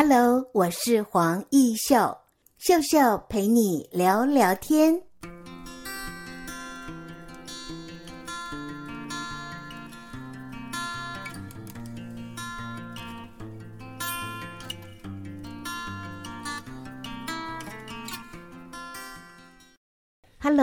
[0.00, 2.16] Hello，我是黄艺秀，
[2.56, 5.02] 秀秀陪你聊聊天。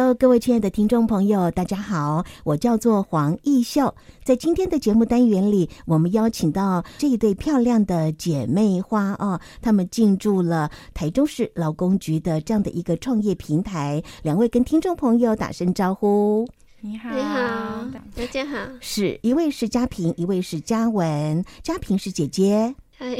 [0.05, 3.91] Hello，各位亲爱的听众朋友，大家好，我叫做黄艺秀。
[4.23, 13.99] 在今天的节目单元里，我们邀请到这一对漂亮的姐妹花哦，她们进驻了台中市劳工局的这样的一个创业平台。
[14.21, 16.47] 两位跟听众朋友打声招呼。
[16.81, 18.57] 你好，你好，大家好。
[18.81, 21.43] 是一位是嘉平，一位是嘉文。
[21.63, 23.17] 嘉平是姐姐，嗨，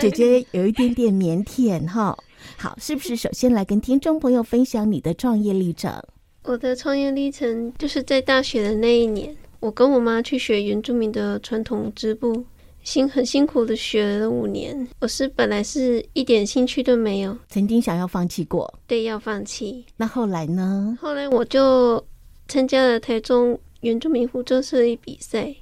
[0.00, 2.18] 姐姐有一点点腼腆哈。
[2.56, 6.02] 好，是不是首先来跟听众朋友分享你的创业历程？
[6.46, 12.44] 我的创业历程就是在大学的那一年，我跟我妈去学原住民的传统织布，
[12.84, 14.86] 辛很辛苦的学了五年。
[15.00, 19.84] 我是本来是一点兴趣都没有，曾经想要放弃过，对，要放弃。
[19.96, 20.96] 那后来呢？
[21.00, 22.02] 后来我就
[22.46, 25.52] 参加了台中原住民服装设计比赛，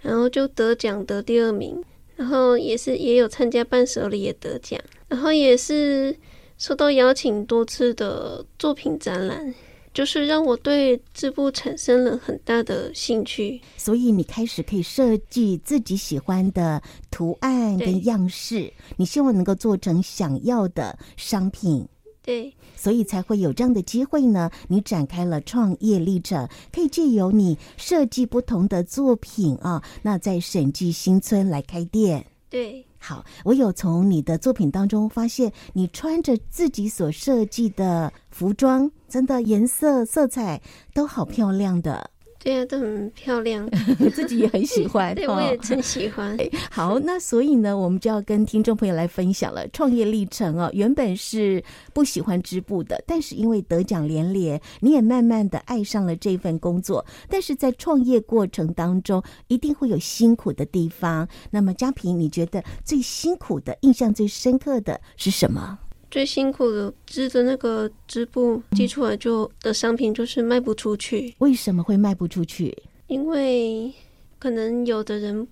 [0.00, 1.80] 然后就得奖得第二名，
[2.16, 4.80] 然后也是也有参加伴手礼也得奖。
[5.06, 6.14] 然后也是
[6.58, 9.54] 受到邀请多次的作品展览，
[9.98, 13.60] 就是让我对织布产生了很大的兴趣。
[13.76, 21.84] 所以你开始可以设计自己喜欢的图案跟样式，你希望能够做成想要的商品。
[22.22, 24.48] 对，所以才会有这样的机会呢。
[24.68, 32.24] 你展开了创业历程，可以借由你设计不同的作品啊，那在审计新村来开店。
[32.48, 32.84] 对。
[32.98, 40.60] 好，我有从你的作品当中发现，你穿着自己所设计的服装，真的颜色、色彩
[40.92, 42.10] 都好漂亮的。
[42.40, 43.68] 对啊，都很漂亮，
[44.14, 45.12] 自己也很喜欢。
[45.16, 46.36] 对，我也真喜欢。
[46.70, 50.70] 好，那所以呢，我们就要跟听众朋友来分享了创业历程哦。
[50.72, 57.04] 原本是不喜欢织布的，但是因为得奖连连，你也慢慢的爱上了这份工作。
[57.28, 61.28] 但是在创业过程当中，一定会有辛苦的地方。
[61.50, 65.78] 那么嘉平，你觉得最辛苦的、印象最深刻的是什么？
[66.10, 71.34] 最辛苦的织的那个织布寄出来就的商品就是卖不出去。
[71.38, 72.76] 为什么会卖不出去？
[73.08, 73.92] 因为
[74.38, 75.46] 可能有的人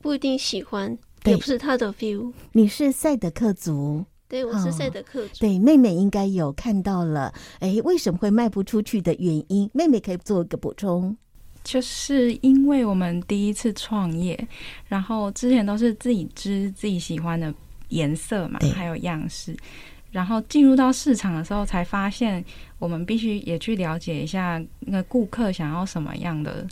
[0.00, 2.32] 不一定喜欢，也不是他的 feel。
[2.52, 5.26] 你是赛德克族，对，我是赛德克族。
[5.26, 7.32] 哦，对，妹妹应该有看到了。
[7.58, 9.68] 哎，为什么会卖不出去的原因？
[9.72, 11.16] 妹妹可以做一个补充。
[11.64, 14.48] 就是因为我们第一次创业，
[14.86, 17.52] 然后之前都是自己织自己喜欢的。
[17.88, 19.56] 颜色嘛，还有样式，
[20.10, 22.44] 然后进入到市场的时候，才发现
[22.78, 26.66] 我们必须也去了解一下那个顾客想要什么样的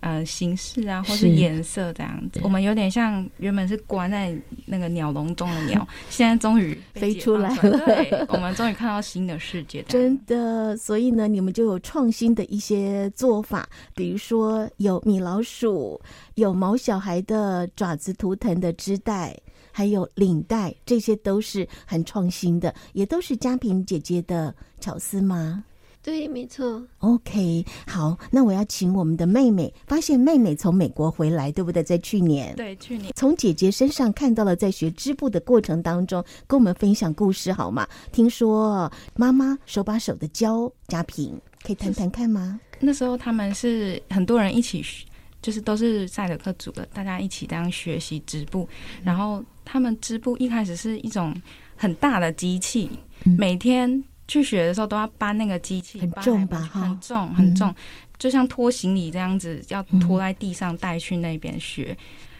[0.00, 2.40] 呃形式啊，或是颜色这样子。
[2.42, 4.34] 我们有点像原本是关在
[4.64, 7.78] 那个鸟笼中的鸟，现在终于飞出来了。
[7.84, 9.82] 对，我们终于看到新的世界。
[9.82, 16.00] 真的，所以呢，你们就有创新的一些做法，比如说有米老鼠，
[16.36, 19.36] 有毛小孩的爪子图腾的织带。
[19.78, 25.62] 还有领带，这些都是很创新的，也都是嘉萍姐姐的巧思吗？
[26.02, 26.84] 对，没错。
[26.98, 31.80] OK，好，那我要请我们的妹妹，发现妹妹从美国回来，对不对？
[31.80, 37.86] 在去年，对，去年从姐姐身上看到了在学织布的过程当中，跟我们分享故事好吗？
[38.10, 42.58] 听说妈妈手把手的教嘉平，可以谈谈看吗？
[42.80, 45.06] 那时候他们是很多人一起学。
[45.40, 48.68] 就是都是赛德克族的，大家一起这样学习织布。
[49.04, 49.40] 然后
[49.70, 51.34] 他们织布一开始是一种
[51.76, 52.88] 很大的机器，
[53.36, 56.58] 每天去学的时候都要搬那个机器，很重吧？
[56.72, 57.74] 很重很重，
[58.18, 61.94] 就像拖行李这样子，要拖在地上带去那边学。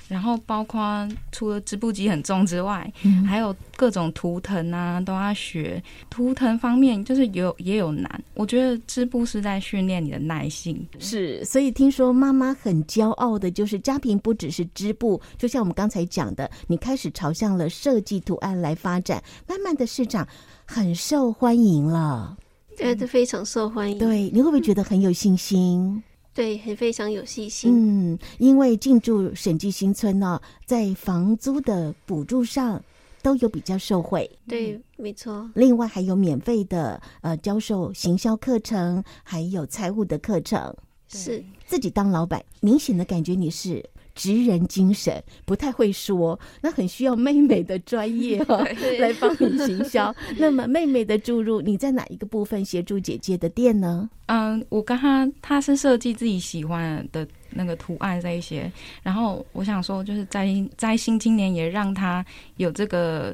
[0.09, 5.81] 然后包括除了织布机很重之外，嗯、还有各种图腾啊都要学。
[6.09, 10.85] 图腾方面就是有也有难，我觉得织布是在训练你的耐性。
[10.99, 20.27] 是，所以听说妈妈很骄傲的，就是家平不只是织布，就像我们刚才讲的，你开始朝向了设计图案来发展，慢慢的市场
[20.65, 22.37] 很受欢迎了。
[22.79, 23.99] 对，这非常受欢迎。
[23.99, 26.03] 对，你会不会觉得很有信心？
[26.39, 28.13] 对，很非常有信心。
[28.13, 32.81] 嗯，因为进驻审计新村呢，在房租的补助上
[33.21, 34.31] 都有比较受惠。
[34.47, 35.51] 对，没错。
[35.55, 40.73] 另外还有免费的呃教授行销课程，还有财务的课程。
[41.09, 43.85] 是自己当老板，明显的感觉你是。
[44.19, 48.45] 职人精神不太会说，那很需要妹妹的专业
[48.99, 50.13] 来帮你行销。
[50.37, 54.11] 那么妹妹的注入，你在哪一个部分协助姐姐的店呢？
[54.27, 58.71] 嗯，我跟她，她是设计自己喜欢的那个图案这一些。
[59.05, 62.27] 然后我想说，就是在在新青年也让他
[62.57, 63.33] 有这个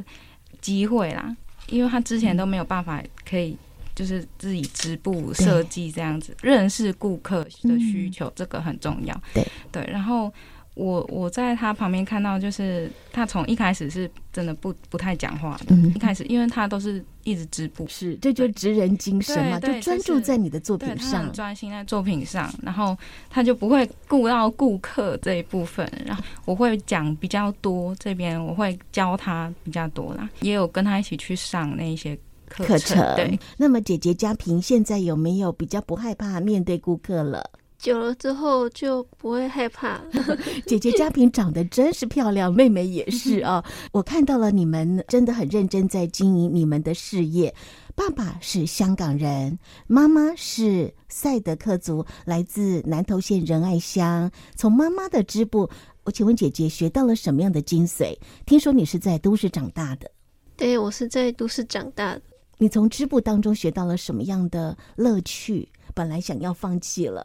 [0.60, 1.34] 机会啦，
[1.70, 3.56] 因为他之前都没有办法可以
[3.94, 9.18] 就是自己织布设计这样子，认识顾客的需求，这个很重要。
[9.32, 9.42] 对
[9.72, 10.30] 对，然后。
[10.74, 15.66] 我我在他旁边看到，就是他从一开始是真的不不太讲话的。
[15.68, 22.96] 嗯、一开始，因为他都是一直织布，是这就职人精神嘛，就专注在你的作品上，专心在作品上，然后
[23.30, 25.88] 他就不会顾到顾客这一部分。
[26.04, 32.16] 然后我会讲比较多，这边我会教他比较多啦，也有跟他一起去上那一些
[32.48, 32.66] 课程。
[32.66, 37.48] 课程对，那么姐姐嘉平现在有没有比较不害怕面对顾客了？
[37.84, 40.38] 久了之后就不会害怕了。
[40.64, 43.64] 姐姐嘉平长得真是漂亮，妹妹也是啊、哦。
[43.92, 47.54] 我看到了你们真的很认真在经营你们的事业。
[47.94, 54.30] 爸爸是香港人，妈妈是赛德克族，来自南投县仁爱乡。
[54.56, 55.68] 从妈妈的织布，
[56.04, 58.16] 我请问姐姐学到了什么样的精髓？
[58.46, 60.10] 听说你是在都市长大的。
[60.56, 62.22] 对，我是在都市长大的。
[62.56, 65.68] 你从织布当中学到了什么样的乐趣？
[65.92, 67.22] 本来想要放弃了。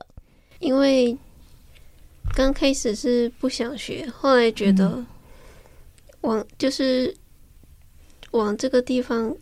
[0.59, 1.17] 因为
[2.35, 5.03] 刚开始是不想学，后来觉得
[6.21, 7.15] 往就是
[8.31, 9.35] 往这个地方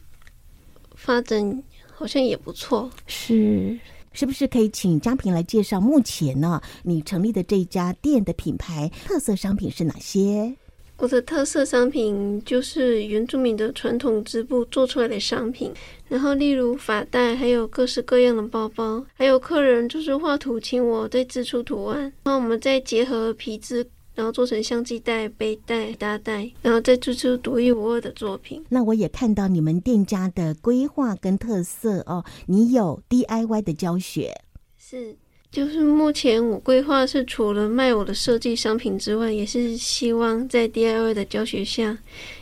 [0.95, 2.89] 发展好像也不错。
[3.07, 3.77] 是，
[4.13, 6.61] 是不是可以请嘉平来介绍目前呢？
[6.83, 10.55] 你成立的这家店的品牌特色商品是哪些？
[10.97, 15.71] 我的特色商品就是原住民的传统织布做出来的商品，
[16.07, 23.85] 然后例如发带，还有各式各样的包包，还有客人就是画图请我再织出图案，然后我们再结合皮质，
[24.15, 28.65] 然后做成相机袋、背带、搭带，然后再做出独一无二的作品。
[28.69, 34.33] 那我也看到你们店家的规划跟特色哦，你有 DIY 的教学，
[34.77, 35.15] 是。
[35.49, 41.97] 就是目前我规划是除了卖我的设计商品之外，也是希望在 DIY 的教学下，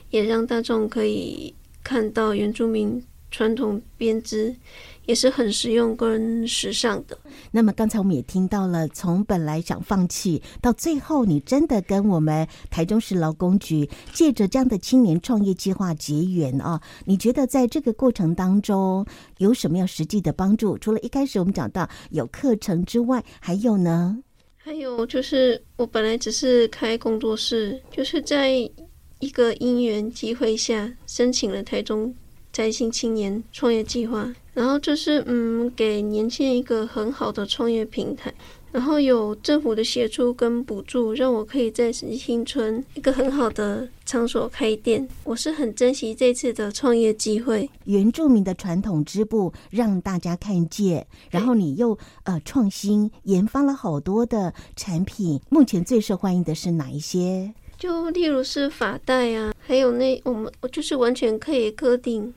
[0.10, 1.54] 也让大众可以
[1.84, 3.02] 看到原住民
[3.36, 4.56] 传统编织。
[5.06, 7.16] 也是很实用跟时尚的。
[7.52, 16.82] 那么刚才我们也听到了，从本来想放弃，到最后你真的跟我们台中市劳工局借着这样的青年创业计划结缘啊！
[17.06, 19.06] 你觉得在这个过程当中
[19.38, 20.76] 有什么样实际的帮助？
[20.80, 24.18] 除了一开始我们讲到有课程之外，还有呢？
[24.58, 28.50] 还有就是我本来只是开工作室，就是在
[29.20, 32.12] 一个因缘机会下申请了台中
[32.56, 34.34] 在新青年创业计划。
[34.54, 38.34] 然后就是嗯，给年轻人一个很好的创业平台，
[38.72, 45.06] 然后有政府的协助跟补助，让我可以在新村一个很好的场所开店。
[45.25, 47.69] 我是很珍惜这次的创业机会。
[47.84, 55.42] 原住民的传统织布让大家看见，然后你又呃创新研发了好多的产品。
[55.50, 57.54] 目前最受欢迎的是哪一些？
[57.78, 62.34] 就例如是发带啊，还有那我们我就是完全可以刻定。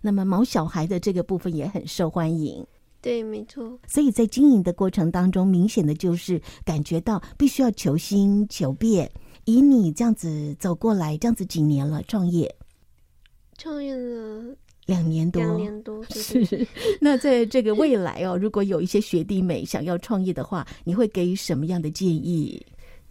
[0.00, 2.64] 那么毛小孩的这个部分也很受欢迎，
[3.00, 3.78] 对，没错。
[3.86, 9.10] 所以在经营的过程当中，明显的就是感觉到必须要求新求变。
[9.44, 12.54] 以你这样子走过来，这样子几年了创业？
[13.58, 16.66] 创业了两年多，两年多是，是。
[17.00, 22.64] 那在这个未来哦，如果有一些学弟妹想要创业的话，你会给予什么样的建议？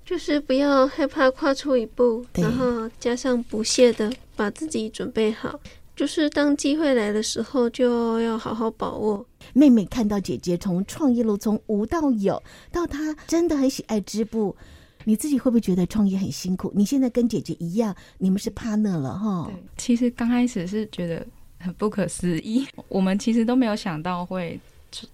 [0.06, 5.58] 就是不要害怕跨出一步，然后加上不懈的把自己准备好。
[5.96, 9.26] 就是当机会来的时候，就要好好把握。
[9.54, 14.56] 妹妹看到姐姐从创业路从无到有，到她真的很喜爱织布，
[15.04, 16.72] 你自己会不会觉得创业很辛苦？
[16.76, 19.46] 你现在跟姐姐一样，你们是 partner 了哈？
[19.46, 21.26] 对，其实刚开始是觉得
[21.60, 24.60] 很不可思议，我们其实都没有想到会。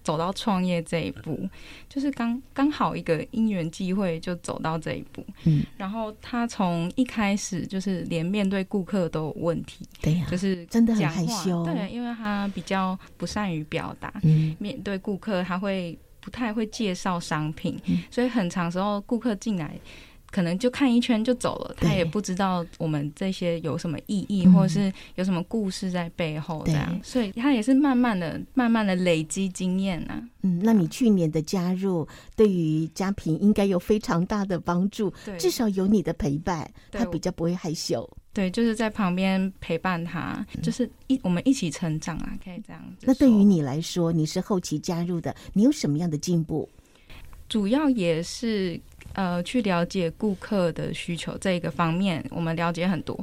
[0.02, 1.48] 走到创业这一步，
[1.88, 5.24] 就是刚刚好一个因缘际会就走到这一步。
[5.44, 11.64] 嗯，然后他从一开始就是连面对顾客都有问题，对呀，就是真的很害羞。
[11.64, 14.12] 对，因为他比较不善于表达。
[14.22, 17.78] 嗯，面对顾客他会不太会介绍商品，
[18.10, 19.78] 所以很长时候顾客进来。
[20.30, 30.22] 可能就看一圈就走了，他也不知道我们这些有什么意义，或者是有什么故事在背后这样，所以他也是慢慢的、慢慢的累积经验呢。
[30.42, 32.06] 嗯，那你去年的加入，
[32.36, 38.08] 对于家平应该有非常大的帮助，至少有你的陪伴，他比较不会害羞。
[38.32, 43.04] 对，就是在旁边陪伴他，就是一我们一起成长啊，可以这样子。
[43.06, 46.68] 那对于你来说，你是后期加入的，你有什么样的进步？
[47.48, 48.80] 主要也是。
[49.14, 53.18] 呃，去了解顾客的需求这一个方面，我们了解很多。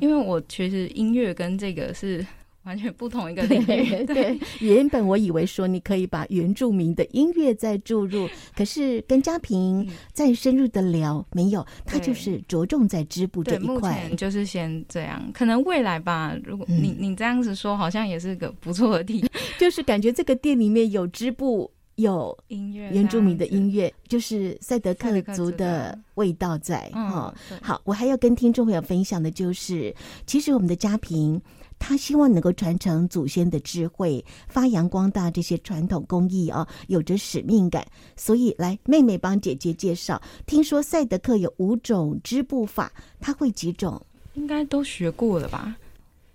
[0.00, 2.24] 因为我其实音乐跟这个是
[2.64, 4.04] 完全不同一个 领域。
[4.04, 13.74] 对，对，原本我以为说你可以把原住民的音乐再注入， 可是跟嘉平再深入的聊，没有，他就是着重在织布这一块。
[13.74, 16.36] 目前就是先这样，可能未来吧。
[16.44, 21.70] 如果你你这样子说，好像也是个不错的地方， 就是感觉这个店里面有织布。
[21.98, 27.34] 有音乐，原住民的音乐，就是赛德克族的味道在哈。
[27.60, 29.92] 好，我还要跟听众朋友分享的就是，
[30.24, 31.40] 其实我们的家平
[31.76, 37.84] 他希望能够传承祖先的智慧，发扬光大这些传统工艺啊，有着使命感。
[38.16, 44.00] 所以来，妹妹帮姐姐介绍，听说赛德克有五种织布法，他会几种？
[44.34, 45.76] 应该都学过了吧？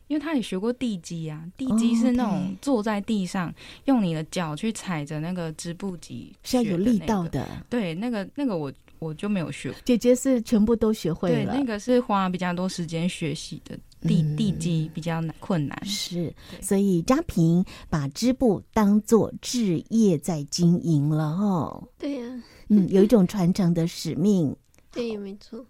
[0.08, 3.54] 因为他也学过地基啊，地基是那种坐在地上，
[3.86, 7.48] 用你的脚去踩着那个织布机，那个，是要有力道的。
[7.70, 9.80] 对，那个那个我我就没有学过。
[9.86, 11.52] 姐姐是全部都学会了。
[11.52, 15.86] 对，那个是花比较多时间学习的地，嗯、地基比较难困难。
[15.86, 21.88] 是，所以扎平把织布当做置业在经营了哦。
[21.98, 24.56] 对呀，啊，嗯，有一种传承的使命。
[24.92, 25.66] 对，没错。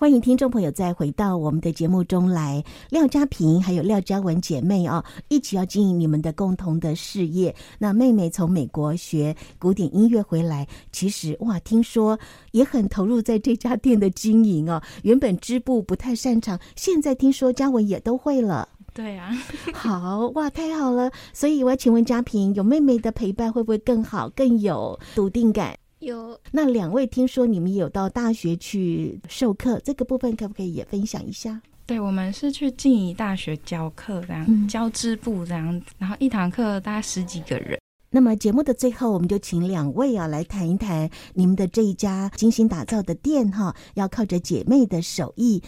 [0.00, 7.54] 欢迎听众朋友再回到我们的节目中来，廖嘉平还有廖嘉文姐妹啊，一起要经营你们的共同的事业。
[7.78, 12.18] 那妹妹从美国学古典音乐回来，其实哇，听说
[12.52, 14.82] 也很投入在这家店的经营哦。
[15.02, 18.66] 原本织布不太擅长，现在听说嘉文也都会了。
[18.94, 19.30] 对啊，
[19.74, 21.12] 好哇，太好了。
[21.34, 25.76] 所以我要请问嘉平，有妹妹的陪伴会不会更好，更有笃定感？
[26.00, 26.38] 有。
[26.50, 31.60] 那两位听说你们有到大学去授课，这个部分可不可以也分享一下？
[31.86, 37.80] 对，我们是去静宜大学教课，这样、嗯、教织布这样，然后一堂课大概十几个人。
[38.10, 45.62] 那么节目的最后，我们就请两位啊来谈一谈你们的这一家精心打造的店哈，要靠着姐妹的手艺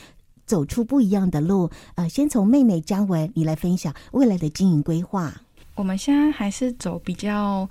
[0.46, 1.70] 走出不一样的路。
[1.96, 5.32] 呃，先从妹妹嘉文，你来分享未来的经营规划。
[5.74, 7.68] 我们现在还是走比较。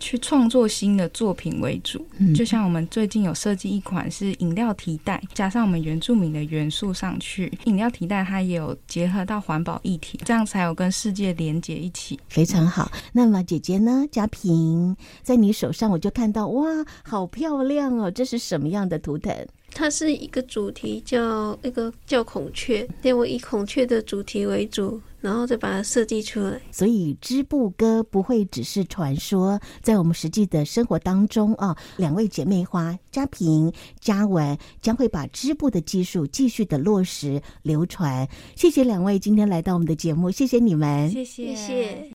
[0.00, 2.04] 去创作新的作品为主，
[2.34, 7.52] 就像我们最近有设计一款是饮料提袋，加上我们原住民的元素上去。
[7.64, 12.90] 饮料提袋它也有结合到环保议题，这样才有跟世界连接一起，非常好。
[13.12, 14.04] 那么姐姐呢？
[14.10, 16.66] 嘉平，在你手上我就看到哇，
[17.04, 18.10] 好漂亮哦！
[18.10, 19.32] 这是什么样的图腾？
[19.72, 25.00] 它是一个主题叫那个叫孔雀，对，我以孔雀的主题为主。
[25.20, 38.26] 然后再把它设计出来，所以织布歌不会只是传说，在我们实际的生活当中啊，两位姐妹花嘉平、嘉文将会把织布的技术继续的落实流传。
[38.56, 41.54] 谢谢两位今天来到我们的节目，谢谢你们，谢谢。
[41.54, 42.19] 谢谢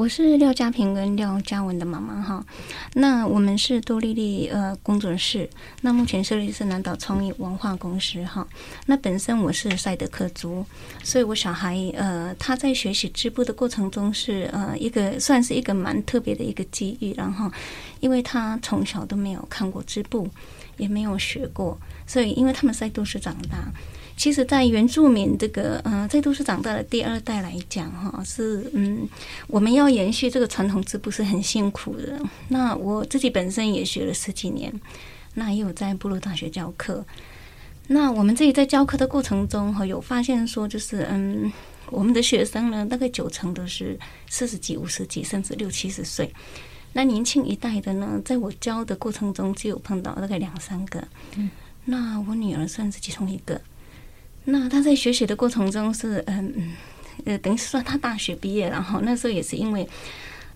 [0.00, 2.42] 我是廖家平跟廖嘉文的妈妈哈，
[2.94, 5.46] 那我们是多丽丽呃工作室，
[5.82, 8.48] 那目前设立是南岛创意文化公司哈。
[8.86, 10.64] 那本身我是赛德克族，
[11.04, 17.52] 所以我小孩呃他在学习织布的过程中是呃一个算是一个蛮特别的一个机遇，然后
[18.00, 20.26] 因为他从小都没有看过织布，
[20.78, 23.70] 也没有学过，所以因为他们在都市长大。
[24.20, 29.08] 其实，在原住民这个呃，在都市长大的第二代来讲，哈，是嗯，
[29.46, 32.20] 我们要延续这个传统织布是很辛苦的。
[32.48, 34.70] 那我自己本身也学了十几年，
[35.32, 37.02] 那也有在部落大学教课。
[37.86, 41.50] 那我们自己在教课的过程中，哈，有发现说，就是嗯，
[41.86, 43.98] 我们的学生呢，大概九成都是
[44.28, 46.30] 四十几、五十几，甚至六七十岁。
[46.92, 51.02] 那年轻一代的呢，在我教的过程中，就有碰到大概两三个。
[51.36, 51.50] 嗯，
[51.86, 53.58] 那我女儿算是其中一个。
[54.44, 56.72] 那他在学习的过程中是嗯嗯
[57.26, 59.88] 呃，等于是说他大学毕业，然后那时候也是因为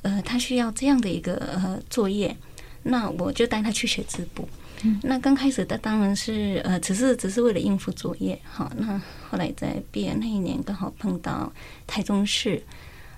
[0.03, 2.35] 呃他需要这样的一个呃作业，
[2.83, 4.49] 那我就带他去学织布。
[4.83, 9.01] 嗯、那刚开始他当然是呃只是只是为了应付作业，好，那
[9.31, 11.53] 后来在毕业那一年刚好碰到
[11.87, 12.63] 台中市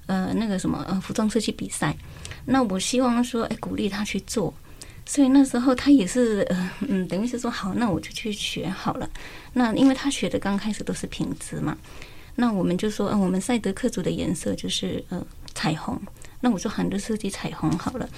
[0.07, 1.97] 呃那个什么呃服装设计比赛，
[2.45, 4.53] 那我希望说哎鼓励他去做。
[5.07, 9.09] 所以那时候他也是呃嗯，等于是说好，那我就去学好了。
[9.53, 11.79] 那因为他学的刚开始都是平织嘛，
[12.35, 15.99] 那我们就说，嗯，我们赛德克族的颜色就是呃彩虹。
[16.41, 18.09] 那我说喊着设计彩虹好了。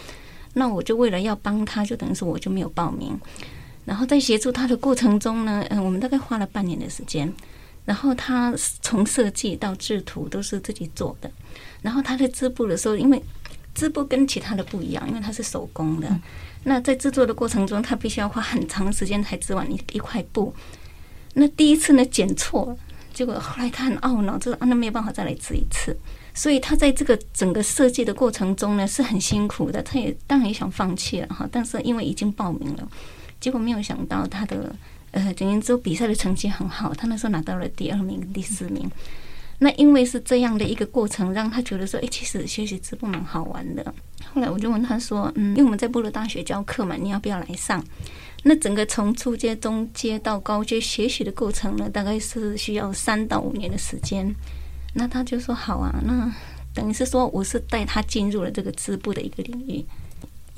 [0.54, 3.16] 那我就为了要帮他，就等于说我就没有报名。
[3.84, 7.32] 然后在协助他的过程中呢，嗯，我们大概花了半年的时间。
[7.84, 8.52] 然后他
[8.82, 11.30] 从设计到制图都是自己做的。
[11.80, 13.22] 然后他在织布的时候，因为
[13.78, 16.08] 织布跟其他的不一样，因为它是手工的。
[16.64, 20.52] 那在制作的过程中，他必须要花很长时间才织完一一块布。
[21.34, 22.76] 那第一次呢，剪错了，
[23.14, 25.96] 结果后来他很懊恼，就是啊，那没有办法再来织一次。
[26.34, 29.80] 所以他在这个整个设计的过程中呢，是很辛苦的。
[29.82, 32.88] 他也当然也想放弃了哈，但是因为已经报名了，
[33.40, 34.74] 结果没有想到他的
[35.12, 38.90] 呃，总言之，比赛的成绩很好，他那时候拿到了第二名、第四名。
[39.58, 43.94] 那因为是这样的一个过程，让他觉得说，哎，其实学习织布蛮好玩的。
[44.32, 47.84] 后来我就问他说，嗯，因为我们在部落大学教课嘛，你要不要来上？
[48.44, 54.32] 那整个从初阶、中阶到高阶学习的过程呢，大概是需要三到五年的时间。
[54.94, 56.32] 那他就说好啊，那
[56.72, 59.84] 等于是说我是带他进入了这个织布的一个领域，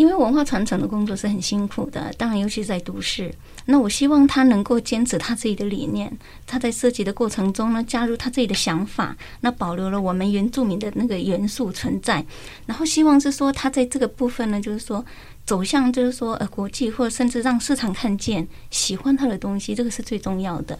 [0.00, 3.30] 因为文化传承的工作是很辛苦的，当然尤其在都市。
[3.66, 6.10] 那我希望他能够坚持他自己的理念，
[6.46, 12.24] 他在设计的过程中呢，加入他自己的想法，那保留了我们原住民的那个元素存在，
[12.64, 15.04] 然后希望是说他在这个部分呢，就是说。
[15.46, 20.78] 走向就是说，呃，国际或者甚至让市场看见喜欢他的东西，这个是最重要的。